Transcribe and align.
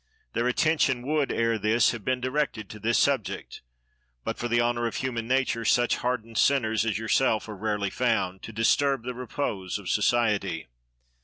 Their 0.33 0.47
attention 0.47 1.05
would 1.05 1.31
ere 1.31 1.59
this 1.59 1.91
have 1.91 2.03
been 2.03 2.19
directed 2.21 2.71
to 2.71 2.79
this 2.79 2.97
subject, 2.97 3.61
but, 4.23 4.35
for 4.39 4.47
the 4.47 4.59
honor 4.59 4.87
of 4.87 4.95
human 4.95 5.27
nature, 5.27 5.63
such 5.63 5.97
hardened 5.97 6.39
sinners 6.39 6.85
as 6.87 6.97
yourself 6.97 7.47
are 7.47 7.55
rarely 7.55 7.91
found, 7.91 8.41
to 8.41 8.51
disturb 8.51 9.03
the 9.03 9.13
repose 9.13 9.77
of 9.77 9.89
society. 9.91 10.69